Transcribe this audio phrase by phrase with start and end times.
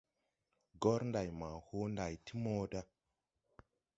[0.81, 2.81] Gor nday ma hoo nday ti moda.